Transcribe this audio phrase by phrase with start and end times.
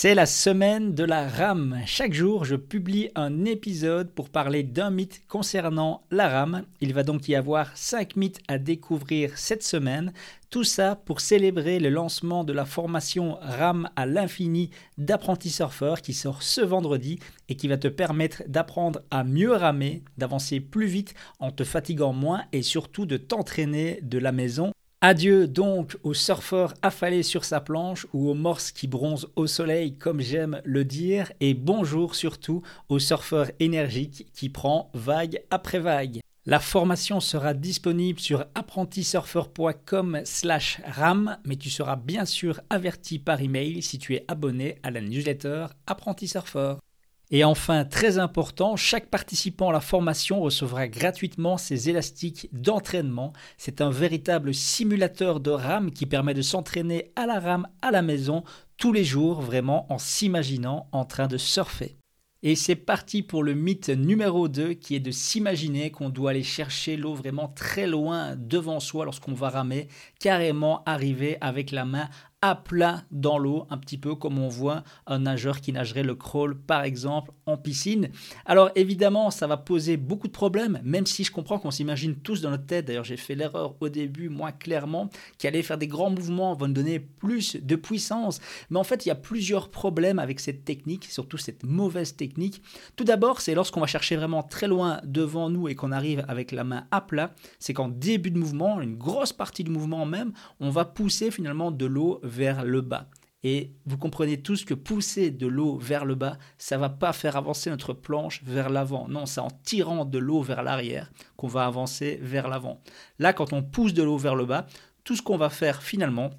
[0.00, 1.80] C'est la semaine de la rame.
[1.84, 6.62] Chaque jour, je publie un épisode pour parler d'un mythe concernant la rame.
[6.80, 10.12] Il va donc y avoir 5 mythes à découvrir cette semaine.
[10.50, 16.12] Tout ça pour célébrer le lancement de la formation Rame à l'infini d'apprenti surfeur qui
[16.12, 17.18] sort ce vendredi
[17.48, 22.12] et qui va te permettre d'apprendre à mieux ramer, d'avancer plus vite en te fatiguant
[22.12, 27.60] moins et surtout de t'entraîner de la maison Adieu donc au surfeur affalé sur sa
[27.60, 32.62] planche ou au morse qui bronze au soleil comme j'aime le dire et bonjour surtout
[32.88, 36.18] au surfeur énergique qui prend vague après vague.
[36.46, 43.40] La formation sera disponible sur apprentisurfer.com slash ram, mais tu seras bien sûr averti par
[43.40, 46.74] email si tu es abonné à la newsletter Apprenti Surfer.
[47.30, 53.34] Et enfin, très important, chaque participant à la formation recevra gratuitement ses élastiques d'entraînement.
[53.58, 58.00] C'est un véritable simulateur de rame qui permet de s'entraîner à la rame à la
[58.00, 58.44] maison
[58.78, 61.98] tous les jours, vraiment en s'imaginant en train de surfer.
[62.44, 66.44] Et c'est parti pour le mythe numéro 2 qui est de s'imaginer qu'on doit aller
[66.44, 69.88] chercher l'eau vraiment très loin devant soi lorsqu'on va ramer,
[70.20, 72.08] carrément arriver avec la main
[72.40, 76.14] à plat dans l'eau, un petit peu comme on voit un nageur qui nagerait le
[76.14, 78.10] crawl par exemple en piscine.
[78.46, 82.40] Alors évidemment, ça va poser beaucoup de problèmes, même si je comprends qu'on s'imagine tous
[82.40, 86.10] dans notre tête, d'ailleurs j'ai fait l'erreur au début, moi clairement, qu'aller faire des grands
[86.10, 88.40] mouvements va nous donner plus de puissance.
[88.70, 92.62] Mais en fait, il y a plusieurs problèmes avec cette technique, surtout cette mauvaise technique.
[92.94, 96.52] Tout d'abord, c'est lorsqu'on va chercher vraiment très loin devant nous et qu'on arrive avec
[96.52, 100.32] la main à plat, c'est qu'en début de mouvement, une grosse partie du mouvement même,
[100.60, 103.08] on va pousser finalement de l'eau vers le bas.
[103.44, 107.36] Et vous comprenez tous que pousser de l'eau vers le bas, ça va pas faire
[107.36, 109.06] avancer notre planche vers l'avant.
[109.08, 112.80] Non, c'est en tirant de l'eau vers l'arrière qu'on va avancer vers l'avant.
[113.18, 114.66] Là, quand on pousse de l'eau vers le bas,
[115.04, 116.30] tout ce qu'on va faire finalement,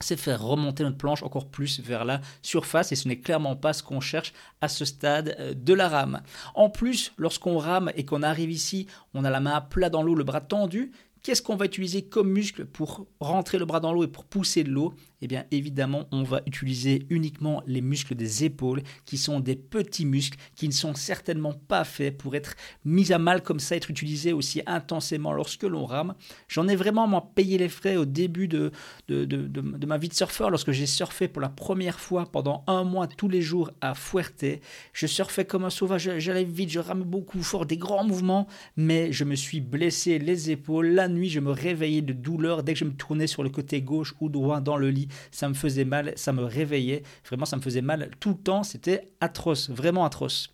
[0.00, 3.72] c'est faire remonter notre planche encore plus vers la surface et ce n'est clairement pas
[3.72, 6.22] ce qu'on cherche à ce stade euh, de la rame.
[6.56, 10.02] En plus, lorsqu'on rame et qu'on arrive ici, on a la main à plat dans
[10.02, 10.90] l'eau, le bras tendu,
[11.22, 14.64] Qu'est-ce qu'on va utiliser comme muscle pour rentrer le bras dans l'eau et pour pousser
[14.64, 14.92] de l'eau?
[15.22, 20.04] Eh bien évidemment, on va utiliser uniquement les muscles des épaules, qui sont des petits
[20.04, 23.88] muscles qui ne sont certainement pas faits pour être mis à mal comme ça, être
[23.88, 26.14] utilisés aussi intensément lorsque l'on rame.
[26.48, 28.72] J'en ai vraiment moi, payé les frais au début de,
[29.06, 32.64] de, de, de ma vie de surfeur, lorsque j'ai surfé pour la première fois pendant
[32.66, 34.44] un mois tous les jours à Fuerte.
[34.92, 39.12] Je surfais comme un sauvage, j'allais vite, je ramais beaucoup fort, des grands mouvements, mais
[39.12, 42.64] je me suis blessé les épaules, la nuit, je me réveillais de douleur.
[42.64, 45.48] Dès que je me tournais sur le côté gauche ou droit dans le lit, ça
[45.48, 47.02] me faisait mal, ça me réveillait.
[47.26, 48.62] Vraiment, ça me faisait mal tout le temps.
[48.62, 50.48] C'était atroce, vraiment atroce.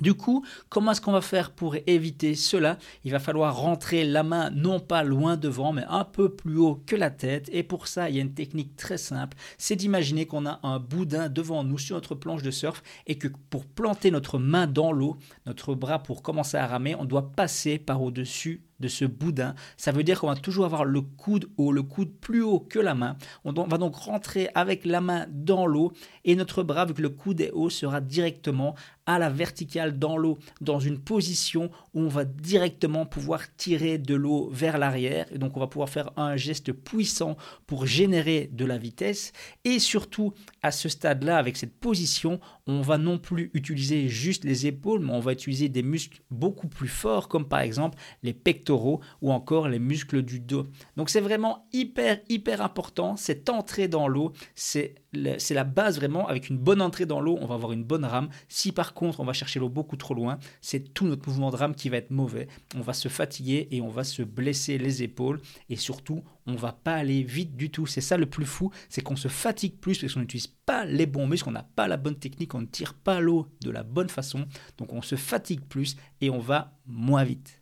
[0.00, 2.78] Du coup, comment est-ce qu'on va faire pour éviter cela?
[3.04, 6.82] Il va falloir rentrer la main non pas loin devant, mais un peu plus haut
[6.84, 7.48] que la tête.
[7.52, 10.80] Et pour ça, il y a une technique très simple, c'est d'imaginer qu'on a un
[10.80, 14.90] boudin devant nous sur notre planche de surf et que pour planter notre main dans
[14.90, 15.16] l'eau,
[15.46, 19.54] notre bras pour commencer à ramer, on doit passer par au-dessus de ce boudin.
[19.76, 22.78] Ça veut dire qu'on va toujours avoir le coude haut, le coude plus haut que
[22.78, 23.16] la main.
[23.44, 25.92] On va donc rentrer avec la main dans l'eau
[26.24, 28.74] et notre bras, vu que le coude est haut, sera directement
[29.06, 34.14] à la verticale dans l'eau, dans une position où on va directement pouvoir tirer de
[34.14, 35.26] l'eau vers l'arrière.
[35.30, 37.36] Et donc on va pouvoir faire un geste puissant
[37.66, 39.32] pour générer de la vitesse.
[39.64, 40.32] Et surtout,
[40.62, 45.12] à ce stade-là, avec cette position, on va non plus utiliser juste les épaules, mais
[45.12, 48.32] on va utiliser des muscles beaucoup plus forts, comme par exemple les
[48.64, 50.66] pectoraux ou encore les muscles du dos.
[50.96, 53.16] Donc c'est vraiment hyper, hyper important.
[53.16, 54.94] Cette entrée dans l'eau, c'est
[55.38, 56.26] c'est la base vraiment.
[56.26, 58.28] Avec une bonne entrée dans l'eau, on va avoir une bonne rame.
[58.48, 61.56] Si par contre on va chercher l'eau beaucoup trop loin, c'est tout notre mouvement de
[61.56, 62.48] rame qui va être mauvais.
[62.76, 65.40] On va se fatiguer et on va se blesser les épaules.
[65.68, 67.86] Et surtout, on va pas aller vite du tout.
[67.86, 71.06] C'est ça le plus fou, c'est qu'on se fatigue plus parce qu'on n'utilise pas les
[71.06, 73.82] bons muscles, on n'a pas la bonne technique, on ne tire pas l'eau de la
[73.82, 74.46] bonne façon.
[74.78, 77.60] Donc on se fatigue plus et on va moins vite.